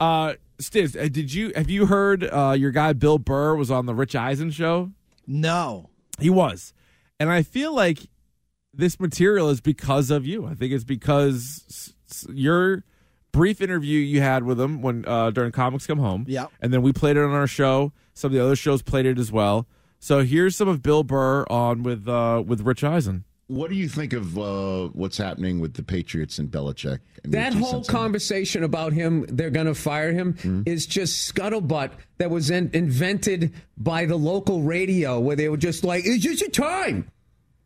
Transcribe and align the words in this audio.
Uh, 0.00 0.34
Stiz, 0.60 0.96
uh, 0.96 1.08
did 1.08 1.32
you 1.32 1.52
have 1.54 1.70
you 1.70 1.86
heard 1.86 2.24
uh, 2.24 2.54
your 2.58 2.70
guy 2.70 2.92
Bill 2.92 3.18
Burr 3.18 3.54
was 3.54 3.70
on 3.70 3.86
the 3.86 3.94
Rich 3.94 4.16
Eisen 4.16 4.50
show? 4.50 4.90
No. 5.26 5.90
He 6.18 6.28
was, 6.30 6.74
and 7.18 7.30
I 7.30 7.42
feel 7.42 7.74
like 7.74 8.00
this 8.74 9.00
material 9.00 9.48
is 9.48 9.60
because 9.60 10.10
of 10.10 10.26
you. 10.26 10.46
I 10.46 10.54
think 10.54 10.72
it's 10.72 10.84
because 10.84 11.94
your 12.28 12.84
brief 13.32 13.60
interview 13.60 13.98
you 14.00 14.20
had 14.20 14.44
with 14.44 14.60
him 14.60 14.82
when 14.82 15.04
uh, 15.06 15.30
during 15.30 15.52
Comics 15.52 15.86
Come 15.86 15.98
Home. 15.98 16.24
Yeah. 16.28 16.46
and 16.60 16.72
then 16.72 16.82
we 16.82 16.92
played 16.92 17.16
it 17.16 17.22
on 17.22 17.30
our 17.30 17.46
show. 17.46 17.92
Some 18.12 18.28
of 18.30 18.32
the 18.34 18.42
other 18.44 18.56
shows 18.56 18.82
played 18.82 19.06
it 19.06 19.18
as 19.18 19.32
well. 19.32 19.66
So 19.98 20.22
here's 20.22 20.56
some 20.56 20.68
of 20.68 20.82
Bill 20.82 21.04
Burr 21.04 21.44
on 21.48 21.82
with 21.82 22.06
uh, 22.08 22.42
with 22.46 22.60
Rich 22.62 22.84
Eisen. 22.84 23.24
What 23.50 23.68
do 23.68 23.74
you 23.76 23.88
think 23.88 24.12
of 24.12 24.38
uh, 24.38 24.88
what's 24.92 25.18
happening 25.18 25.58
with 25.58 25.74
the 25.74 25.82
Patriots 25.82 26.38
and 26.38 26.48
Belichick? 26.48 27.00
And 27.24 27.32
That 27.34 27.52
whole 27.52 27.82
conversation 27.82 28.62
about 28.62 28.92
him, 28.92 29.26
they're 29.28 29.50
going 29.50 29.66
to 29.66 29.74
fire 29.74 30.12
him, 30.12 30.34
Mm-hmm. 30.34 30.62
is 30.66 30.86
just 30.86 31.34
scuttlebutt 31.34 31.90
that 32.18 32.30
was 32.30 32.50
in, 32.50 32.70
invented 32.72 33.52
by 33.76 34.06
the 34.06 34.16
local 34.16 34.62
radio 34.62 35.18
where 35.18 35.34
they 35.34 35.48
were 35.48 35.56
just 35.56 35.82
like, 35.82 36.04
it's 36.06 36.22
just 36.22 36.40
your 36.40 36.50
time 36.50 37.10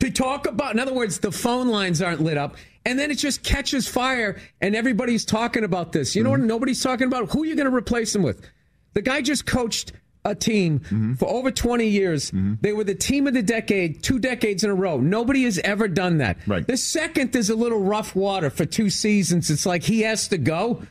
to 0.00 0.10
talk 0.10 0.46
about. 0.46 0.74
In 0.74 0.80
other 0.80 0.92
words, 0.92 1.18
the 1.20 1.32
phone 1.32 1.68
lines 1.68 2.02
aren't 2.02 2.20
lit 2.20 2.36
up. 2.36 2.56
And 2.84 2.98
then 2.98 3.10
it 3.10 3.16
just 3.16 3.42
catches 3.42 3.88
fire 3.88 4.38
and 4.60 4.76
everybody's 4.76 5.24
talking 5.24 5.64
about 5.64 5.92
this. 5.92 6.14
You 6.14 6.22
know 6.22 6.30
Mm-hmm. 6.30 6.40
what 6.42 6.46
nobody's 6.46 6.82
talking 6.82 7.06
about? 7.06 7.30
Who 7.30 7.38
you're 7.44 7.50
you 7.50 7.56
going 7.56 7.70
to 7.70 7.74
replace 7.76 8.14
him 8.14 8.22
with? 8.22 8.46
The 8.92 9.02
guy 9.02 9.22
just 9.22 9.46
coached 9.46 9.92
a 10.24 10.34
team 10.34 10.80
Mm-hmm. 10.80 11.14
for 11.14 11.28
over 11.28 11.50
20 11.50 11.86
years. 11.86 12.30
They 12.60 12.72
were 12.72 12.84
the 12.84 12.94
team 12.94 13.26
of 13.26 13.34
the 13.34 13.42
decade, 13.42 14.02
two 14.02 14.18
decades 14.18 14.62
in 14.64 14.70
a 14.70 14.74
row. 14.74 14.98
Nobody 15.00 15.44
has 15.44 15.58
ever 15.60 15.88
done 15.88 16.18
that. 16.18 16.36
Right. 16.46 16.66
The 16.66 16.76
second 16.76 17.32
there's 17.32 17.50
a 17.50 17.56
little 17.56 17.80
rough 17.80 18.14
water 18.14 18.50
for 18.50 18.64
two 18.66 18.90
seasons, 18.90 19.50
it's 19.50 19.64
like 19.66 19.82
he 19.84 20.00
has 20.02 20.28
to 20.28 20.38
go. 20.38 20.82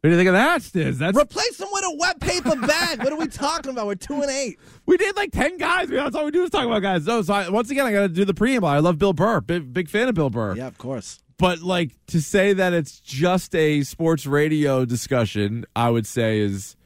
What 0.00 0.10
do 0.10 0.10
you 0.10 0.16
think 0.16 0.28
of 0.28 0.34
that, 0.34 0.60
Stiz? 0.60 0.98
That's 0.98 1.18
Replace 1.18 1.56
them 1.56 1.68
with 1.72 1.82
a 1.84 1.96
wet 1.98 2.20
paper 2.20 2.54
bag. 2.54 3.02
what 3.02 3.12
are 3.12 3.16
we 3.18 3.26
talking 3.26 3.72
about? 3.72 3.88
We're 3.88 3.96
two 3.96 4.14
and 4.22 4.30
eight. 4.30 4.56
we 4.86 4.96
did 4.96 5.16
like 5.16 5.32
ten 5.32 5.56
guys. 5.56 5.88
That's 5.88 6.14
all 6.14 6.24
we 6.24 6.30
do 6.30 6.44
is 6.44 6.50
talk 6.50 6.64
about 6.66 6.82
guys. 6.82 7.04
No, 7.04 7.20
so 7.22 7.34
I, 7.34 7.48
once 7.48 7.68
again, 7.70 7.84
I 7.84 7.90
got 7.92 8.00
to 8.02 8.08
do 8.08 8.24
the 8.24 8.32
preamble. 8.34 8.68
I 8.68 8.78
love 8.78 8.96
Bill 8.98 9.12
Burr. 9.12 9.40
Big, 9.40 9.72
big 9.72 9.90
fan 9.90 10.08
of 10.08 10.14
Bill 10.14 10.30
Burr. 10.30 10.54
Yeah, 10.54 10.68
of 10.68 10.78
course. 10.78 11.20
But 11.36 11.62
like 11.62 11.90
to 12.08 12.20
say 12.22 12.52
that 12.52 12.72
it's 12.72 13.00
just 13.00 13.54
a 13.56 13.82
sports 13.82 14.24
radio 14.24 14.84
discussion, 14.84 15.64
I 15.74 15.90
would 15.90 16.06
say 16.06 16.38
is 16.40 16.76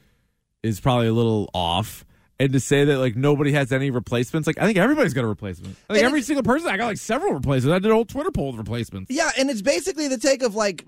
is 0.63 0.79
probably 0.79 1.07
a 1.07 1.13
little 1.13 1.49
off. 1.53 2.05
And 2.39 2.51
to 2.53 2.59
say 2.59 2.83
that 2.85 2.97
like 2.97 3.15
nobody 3.15 3.51
has 3.53 3.71
any 3.71 3.91
replacements, 3.91 4.47
like 4.47 4.57
I 4.57 4.65
think 4.65 4.77
everybody's 4.77 5.13
got 5.13 5.23
a 5.23 5.27
replacement. 5.27 5.75
Like 5.87 6.01
every 6.01 6.23
single 6.23 6.43
person 6.43 6.67
I 6.67 6.77
got 6.77 6.87
like 6.87 6.97
several 6.97 7.31
replacements. 7.33 7.73
I 7.75 7.79
did 7.79 7.91
a 7.91 7.93
whole 7.93 8.05
Twitter 8.05 8.31
poll 8.31 8.49
of 8.49 8.57
replacements. 8.57 9.11
Yeah, 9.11 9.29
and 9.37 9.49
it's 9.51 9.61
basically 9.61 10.07
the 10.07 10.17
take 10.17 10.41
of 10.41 10.55
like 10.55 10.83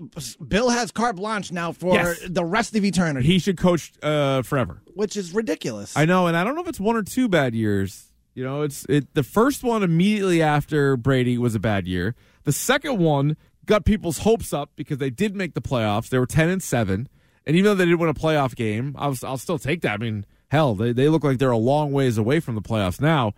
Bill 0.46 0.68
has 0.70 0.90
carte 0.90 1.16
blanche 1.16 1.52
now 1.52 1.70
for 1.72 1.94
Yes. 1.94 2.18
the 2.28 2.44
rest 2.44 2.74
of 2.74 2.84
eternity, 2.84 3.26
He 3.26 3.38
should 3.38 3.56
coach 3.56 3.92
uh, 4.02 4.42
forever. 4.42 4.82
which 4.94 5.16
is 5.16 5.32
ridiculous. 5.32 5.96
I 5.96 6.04
know, 6.04 6.26
and 6.26 6.36
I 6.36 6.42
don't 6.42 6.56
know 6.56 6.62
if 6.62 6.68
it's 6.68 6.80
one 6.80 6.96
or 6.96 7.02
two 7.04 7.28
bad 7.28 7.54
years. 7.54 8.10
You 8.34 8.44
know, 8.44 8.62
it's 8.62 8.84
it. 8.88 9.14
The 9.14 9.22
first 9.22 9.62
one 9.62 9.82
immediately 9.82 10.42
after 10.42 10.96
Brady 10.96 11.38
was 11.38 11.54
a 11.54 11.60
bad 11.60 11.86
year. 11.86 12.14
The 12.42 12.52
second 12.52 12.98
one 12.98 13.36
got 13.64 13.84
people's 13.86 14.18
hopes 14.18 14.52
up 14.52 14.72
because 14.76 14.98
they 14.98 15.10
did 15.10 15.34
make 15.34 15.54
the 15.54 15.62
playoffs. 15.62 16.08
They 16.10 16.18
were 16.18 16.26
ten 16.26 16.50
and 16.50 16.62
seven, 16.62 17.08
and 17.46 17.56
even 17.56 17.64
though 17.64 17.74
they 17.74 17.84
didn't 17.84 18.00
win 18.00 18.08
a 18.08 18.14
playoff 18.14 18.54
game, 18.54 18.94
I 18.98 19.06
was, 19.08 19.22
I'll 19.22 19.38
still 19.38 19.58
take 19.58 19.82
that. 19.82 19.92
I 19.92 19.96
mean, 19.98 20.26
hell, 20.48 20.74
they 20.74 20.92
they 20.92 21.08
look 21.08 21.24
like 21.24 21.38
they're 21.38 21.50
a 21.50 21.56
long 21.56 21.92
ways 21.92 22.18
away 22.18 22.40
from 22.40 22.54
the 22.54 22.62
playoffs 22.62 23.00
now. 23.00 23.32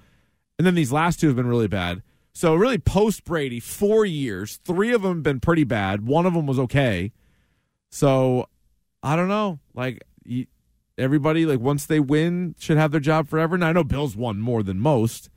And 0.58 0.66
then 0.66 0.74
these 0.74 0.90
last 0.90 1.20
two 1.20 1.28
have 1.28 1.36
been 1.36 1.46
really 1.46 1.68
bad. 1.68 2.02
So 2.32 2.54
really, 2.54 2.78
post 2.78 3.24
Brady, 3.24 3.60
four 3.60 4.04
years, 4.06 4.60
three 4.64 4.92
of 4.92 5.02
them 5.02 5.18
have 5.18 5.22
been 5.22 5.40
pretty 5.40 5.64
bad. 5.64 6.06
One 6.06 6.26
of 6.26 6.34
them 6.34 6.46
was 6.46 6.58
okay. 6.60 7.12
So 7.90 8.48
I 9.02 9.16
don't 9.16 9.28
know. 9.28 9.58
Like 9.74 10.02
everybody, 10.96 11.46
like 11.46 11.60
once 11.60 11.86
they 11.86 12.00
win, 12.00 12.54
should 12.58 12.76
have 12.76 12.92
their 12.92 13.00
job 13.00 13.28
forever. 13.28 13.58
Now 13.58 13.68
I 13.68 13.72
know 13.72 13.84
Bill's 13.84 14.16
won 14.16 14.40
more 14.40 14.62
than 14.62 14.78
most, 14.78 15.30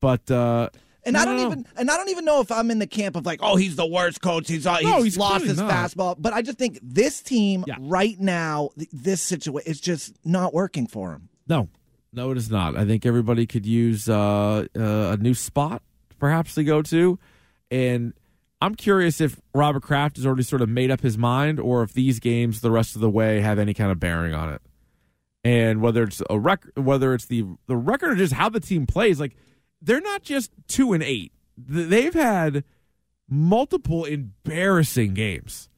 but 0.00 0.30
uh, 0.30 0.70
and 1.06 1.16
I 1.16 1.24
don't 1.24 1.40
even 1.40 1.66
and 1.76 1.90
I 1.90 1.96
don't 1.96 2.08
even 2.10 2.24
know 2.24 2.40
if 2.40 2.50
I'm 2.52 2.70
in 2.70 2.78
the 2.78 2.86
camp 2.86 3.16
of 3.16 3.26
like, 3.26 3.40
oh, 3.42 3.56
he's 3.56 3.76
the 3.76 3.86
worst 3.86 4.20
coach. 4.20 4.48
He's 4.48 4.66
uh, 4.66 4.76
he's, 4.76 4.84
No, 4.88 5.02
he's 5.02 5.16
lost 5.18 5.44
his 5.44 5.58
not. 5.58 5.70
fastball. 5.70 6.16
But 6.18 6.32
I 6.32 6.42
just 6.42 6.58
think 6.58 6.78
this 6.82 7.20
team 7.22 7.64
Yeah. 7.66 7.76
right 7.80 8.18
now, 8.18 8.70
th- 8.78 8.88
this 8.92 9.20
situation 9.22 9.70
is 9.70 9.80
just 9.80 10.14
not 10.24 10.54
working 10.54 10.86
for 10.86 11.12
him. 11.12 11.28
No, 11.48 11.68
no, 12.12 12.30
it 12.30 12.38
is 12.38 12.50
not. 12.50 12.76
I 12.76 12.84
think 12.84 13.04
everybody 13.04 13.46
could 13.46 13.66
use 13.66 14.08
uh, 14.08 14.66
uh, 14.76 14.80
a 14.80 15.16
new 15.16 15.34
spot, 15.34 15.82
perhaps 16.18 16.54
to 16.54 16.64
go 16.64 16.80
to, 16.82 17.18
and 17.70 18.12
I'm 18.62 18.74
curious 18.76 19.20
if 19.20 19.40
Robert 19.54 19.82
Kraft 19.82 20.16
has 20.16 20.24
already 20.24 20.42
sort 20.44 20.62
of 20.62 20.68
made 20.70 20.90
up 20.90 21.02
his 21.02 21.18
mind, 21.18 21.60
or 21.60 21.82
if 21.82 21.92
these 21.92 22.18
games 22.18 22.62
the 22.62 22.70
rest 22.70 22.94
of 22.94 23.02
the 23.02 23.10
way 23.10 23.40
have 23.40 23.58
any 23.58 23.74
kind 23.74 23.90
of 23.92 24.00
bearing 24.00 24.32
on 24.32 24.50
it, 24.54 24.62
and 25.44 25.82
whether 25.82 26.02
it's 26.04 26.22
a 26.30 26.38
record, 26.38 26.72
whether 26.76 27.12
it's 27.12 27.26
the 27.26 27.44
the 27.66 27.76
record 27.76 28.12
or 28.12 28.14
just 28.16 28.32
how 28.32 28.48
the 28.48 28.60
team 28.60 28.86
plays. 28.86 29.20
Like 29.20 29.36
they're 29.84 30.00
not 30.00 30.22
just 30.22 30.50
two 30.66 30.92
and 30.92 31.02
eight; 31.02 31.32
they've 31.56 32.14
had 32.14 32.64
multiple 33.28 34.04
embarrassing 34.04 35.14
games, 35.14 35.68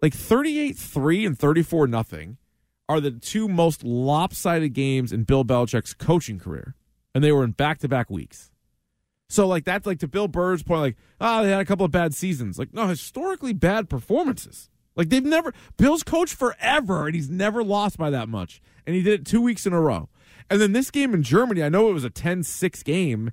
like 0.00 0.14
38-3 0.14 1.26
and 1.26 1.38
34 1.38 1.86
nothing 1.86 2.38
are 2.88 3.00
the 3.00 3.10
two 3.10 3.48
most 3.48 3.84
lopsided 3.84 4.72
games 4.72 5.12
in 5.12 5.24
Bill 5.24 5.44
Belichick's 5.44 5.92
coaching 5.94 6.38
career, 6.38 6.74
and 7.14 7.22
they 7.22 7.32
were 7.32 7.44
in 7.44 7.50
back-to-back 7.50 8.08
weeks. 8.08 8.50
So, 9.28 9.46
like 9.46 9.64
that's 9.64 9.86
like 9.86 9.98
to 9.98 10.08
Bill 10.08 10.28
Burr's 10.28 10.62
point, 10.62 10.80
like, 10.80 10.96
oh, 11.20 11.44
they 11.44 11.50
had 11.50 11.60
a 11.60 11.66
couple 11.66 11.84
of 11.84 11.92
bad 11.92 12.14
seasons. 12.14 12.58
Like, 12.58 12.72
no, 12.72 12.86
historically 12.86 13.52
bad 13.52 13.90
performances. 13.90 14.70
Like 14.96 15.10
they've 15.10 15.24
never 15.24 15.54
Bill's 15.76 16.02
coached 16.02 16.34
forever, 16.34 17.06
and 17.06 17.14
he's 17.14 17.30
never 17.30 17.62
lost 17.62 17.98
by 17.98 18.10
that 18.10 18.28
much, 18.28 18.60
and 18.86 18.96
he 18.96 19.02
did 19.02 19.20
it 19.20 19.26
two 19.26 19.40
weeks 19.40 19.64
in 19.64 19.72
a 19.72 19.80
row. 19.80 20.08
And 20.50 20.60
then 20.60 20.72
this 20.72 20.90
game 20.90 21.14
in 21.14 21.22
Germany, 21.22 21.62
I 21.62 21.68
know 21.68 21.90
it 21.90 21.94
was 21.94 22.04
a 22.04 22.10
10-6 22.10 22.84
game, 22.84 23.32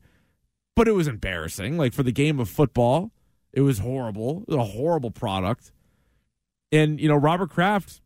but 0.76 0.88
it 0.88 0.92
was 0.92 1.08
embarrassing. 1.08 1.78
Like 1.78 1.94
for 1.94 2.04
the 2.04 2.12
game 2.12 2.40
of 2.40 2.50
football, 2.50 3.12
it 3.54 3.62
was 3.62 3.80
horrible. 3.80 4.44
It 4.48 4.56
was 4.56 4.68
a 4.68 4.72
horrible 4.72 5.12
product. 5.12 5.72
And 6.72 7.00
you 7.00 7.08
know, 7.08 7.16
Robert 7.16 7.50
Kraft 7.50 8.02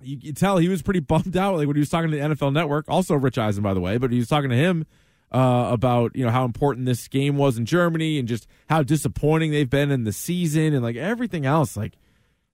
you 0.00 0.18
can 0.18 0.34
tell 0.34 0.58
he 0.58 0.68
was 0.68 0.82
pretty 0.82 1.00
bummed 1.00 1.36
out 1.36 1.56
like 1.56 1.66
when 1.66 1.76
he 1.76 1.80
was 1.80 1.88
talking 1.88 2.10
to 2.10 2.16
the 2.16 2.22
NFL 2.22 2.52
Network. 2.52 2.86
Also, 2.88 3.14
Rich 3.14 3.38
Eisen, 3.38 3.62
by 3.62 3.74
the 3.74 3.80
way, 3.80 3.98
but 3.98 4.12
he 4.12 4.18
was 4.18 4.28
talking 4.28 4.50
to 4.50 4.56
him 4.56 4.86
uh, 5.32 5.68
about 5.70 6.14
you 6.14 6.24
know 6.24 6.30
how 6.30 6.44
important 6.44 6.86
this 6.86 7.08
game 7.08 7.36
was 7.36 7.58
in 7.58 7.66
Germany 7.66 8.18
and 8.18 8.28
just 8.28 8.46
how 8.68 8.82
disappointing 8.82 9.50
they've 9.50 9.68
been 9.68 9.90
in 9.90 10.04
the 10.04 10.12
season 10.12 10.74
and 10.74 10.82
like 10.82 10.96
everything 10.96 11.46
else. 11.46 11.76
Like, 11.76 11.94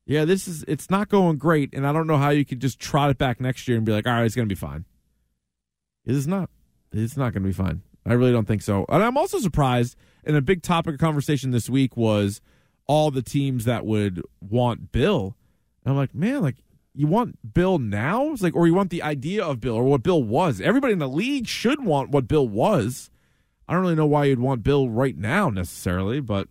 yeah, 0.06 0.24
this 0.24 0.48
is 0.48 0.64
it's 0.66 0.90
not 0.90 1.08
going 1.08 1.36
great, 1.36 1.74
and 1.74 1.86
I 1.86 1.92
don't 1.92 2.06
know 2.06 2.18
how 2.18 2.30
you 2.30 2.44
could 2.44 2.60
just 2.60 2.78
trot 2.78 3.10
it 3.10 3.18
back 3.18 3.40
next 3.40 3.68
year 3.68 3.76
and 3.76 3.86
be 3.86 3.92
like, 3.92 4.06
all 4.06 4.14
right, 4.14 4.24
it's 4.24 4.34
going 4.34 4.48
to 4.48 4.54
be 4.54 4.58
fine. 4.58 4.84
It 6.04 6.14
is 6.14 6.26
not. 6.26 6.50
It's 6.92 7.16
not 7.16 7.32
going 7.32 7.42
to 7.42 7.48
be 7.48 7.52
fine. 7.52 7.82
I 8.06 8.12
really 8.12 8.32
don't 8.32 8.46
think 8.46 8.62
so. 8.62 8.84
And 8.88 9.02
I'm 9.02 9.16
also 9.16 9.38
surprised. 9.38 9.96
And 10.24 10.36
a 10.36 10.42
big 10.42 10.62
topic 10.62 10.94
of 10.94 11.00
conversation 11.00 11.50
this 11.50 11.68
week 11.68 11.96
was 11.96 12.40
all 12.86 13.10
the 13.10 13.22
teams 13.22 13.64
that 13.64 13.84
would 13.84 14.22
want 14.40 14.92
Bill. 14.92 15.36
And 15.84 15.92
I'm 15.92 15.96
like, 15.96 16.14
man, 16.14 16.42
like 16.42 16.56
you 16.94 17.06
want 17.06 17.54
Bill 17.54 17.78
now? 17.78 18.30
It's 18.32 18.42
like, 18.42 18.54
or 18.54 18.66
you 18.66 18.74
want 18.74 18.90
the 18.90 19.02
idea 19.02 19.44
of 19.44 19.60
Bill 19.60 19.74
or 19.74 19.84
what 19.84 20.02
Bill 20.02 20.22
was. 20.22 20.60
Everybody 20.60 20.92
in 20.92 20.98
the 20.98 21.08
league 21.08 21.46
should 21.46 21.84
want 21.84 22.10
what 22.10 22.28
Bill 22.28 22.46
was. 22.46 23.10
I 23.66 23.72
don't 23.72 23.82
really 23.82 23.94
know 23.94 24.06
why 24.06 24.26
you'd 24.26 24.38
want 24.38 24.62
Bill 24.62 24.88
right 24.88 25.16
now 25.16 25.48
necessarily, 25.50 26.20
but 26.20 26.48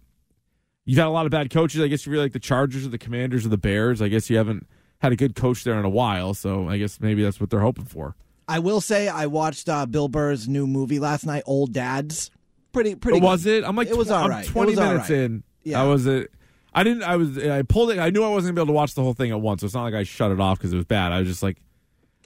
you've 0.86 0.98
had 0.98 1.08
a 1.08 1.12
lot 1.12 1.26
of 1.26 1.32
bad 1.32 1.50
coaches. 1.50 1.82
I 1.82 1.88
guess 1.88 2.06
you 2.06 2.12
really 2.12 2.26
like 2.26 2.34
the 2.34 2.40
Chargers 2.40 2.86
or 2.86 2.90
the 2.90 2.98
Commanders 2.98 3.46
or 3.46 3.50
the 3.50 3.58
Bears. 3.58 4.02
I 4.02 4.08
guess 4.08 4.30
you 4.30 4.38
haven't 4.38 4.68
had 5.00 5.12
a 5.12 5.16
good 5.16 5.36
coach 5.36 5.64
there 5.64 5.80
in 5.80 5.86
a 5.86 5.90
while, 5.90 6.34
so 6.34 6.68
I 6.68 6.78
guess 6.78 7.00
maybe 7.00 7.24
that's 7.24 7.40
what 7.40 7.50
they're 7.50 7.60
hoping 7.60 7.86
for. 7.86 8.16
I 8.48 8.60
will 8.60 8.82
say 8.82 9.08
I 9.08 9.28
watched 9.28 9.70
uh, 9.70 9.86
Bill 9.86 10.08
Burr's 10.08 10.48
new 10.48 10.68
movie 10.68 11.00
last 11.00 11.26
night, 11.26 11.44
Old 11.46 11.74
Dads. 11.74 12.30
Pretty 12.72 12.96
pretty. 12.96 13.20
But 13.20 13.26
was 13.26 13.44
good. 13.44 13.64
it? 13.64 13.68
I'm 13.68 13.76
like, 13.76 13.88
it 13.88 13.98
was 13.98 14.08
tw- 14.08 14.12
all 14.12 14.24
I'm 14.26 14.30
right. 14.30 14.46
It 14.46 14.50
20 14.52 14.72
was 14.72 14.80
minutes 14.80 15.10
right. 15.10 15.20
in. 15.20 15.44
Yeah. 15.64 15.82
I 15.82 15.86
was 15.86 16.06
it. 16.08 16.32
I 16.74 16.84
didn't. 16.84 17.04
I 17.04 17.16
was. 17.18 17.38
I 17.38 17.62
pulled 17.62 17.92
it. 17.92 18.00
I 18.00 18.10
knew 18.10 18.24
I 18.24 18.30
wasn't 18.30 18.56
gonna 18.56 18.66
be 18.66 18.68
able 18.68 18.74
to 18.74 18.78
watch 18.78 18.96
the 18.96 19.04
whole 19.04 19.14
thing 19.14 19.32
at 19.32 19.40
once. 19.40 19.62
So 19.62 19.66
it's 19.66 19.76
not 19.76 19.84
like 19.84 19.94
I 19.94 20.04
shut 20.04 20.32
it 20.32 20.40
off 20.40 20.58
because 20.58 20.74
it 20.74 20.76
was 20.78 20.86
bad. 20.86 21.12
I 21.12 21.20
was 21.20 21.28
just 21.28 21.44
like, 21.44 21.58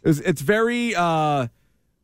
it's, 0.04 0.19
it's 0.19 0.42
very. 0.42 0.96
uh 0.96 1.48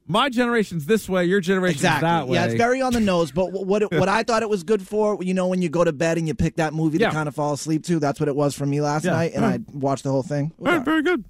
My 0.05 0.27
generation's 0.29 0.85
this 0.85 1.07
way. 1.07 1.23
Your 1.23 1.39
generation's 1.39 1.79
Exactly. 1.83 2.05
that 2.09 2.27
way. 2.27 2.35
Yeah, 2.35 2.45
it's 2.47 2.55
very 2.55 2.81
on 2.81 2.91
the 2.91 2.99
nose. 3.13 3.31
But 3.31 3.53
what 3.53 3.81
it, 3.83 3.91
what 3.91 4.09
I 4.09 4.23
thought 4.23 4.43
it 4.43 4.49
was 4.49 4.63
good 4.63 4.85
for, 4.85 5.23
you 5.23 5.33
know, 5.33 5.47
when 5.47 5.61
you 5.61 5.69
go 5.69 5.85
to 5.85 5.93
bed 5.93 6.17
and 6.17 6.27
you 6.27 6.33
pick 6.35 6.57
that 6.57 6.73
movie 6.73 6.97
Yeah. 6.97 7.07
to 7.09 7.13
kind 7.15 7.29
of 7.29 7.33
fall 7.35 7.53
asleep 7.53 7.85
to, 7.85 7.97
that's 7.99 8.19
what 8.19 8.27
it 8.27 8.35
was 8.35 8.53
for 8.53 8.65
me 8.65 8.81
last 8.81 9.05
Yeah. 9.05 9.11
night, 9.13 9.31
and. 9.33 9.45
I 9.45 9.59
watched 9.71 10.03
the 10.03 10.11
whole 10.11 10.21
thing. 10.23 10.47
It 10.47 10.59
All 10.59 10.65
right, 10.65 10.71
all 10.73 10.77
right. 10.79 10.85
very 10.85 11.01
good. 11.01 11.23